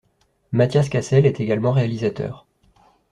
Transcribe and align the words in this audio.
Mathias 0.51 0.89
Cassel 0.89 1.27
est 1.27 1.39
également 1.39 1.71
réalisateur. 1.73 2.47